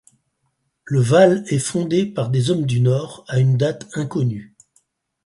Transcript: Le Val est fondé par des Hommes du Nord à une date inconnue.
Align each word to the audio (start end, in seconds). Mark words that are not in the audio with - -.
Le 0.85 0.99
Val 0.99 1.43
est 1.49 1.59
fondé 1.59 2.07
par 2.07 2.31
des 2.31 2.49
Hommes 2.49 2.65
du 2.65 2.79
Nord 2.81 3.23
à 3.27 3.37
une 3.39 3.55
date 3.55 3.87
inconnue. 3.93 4.55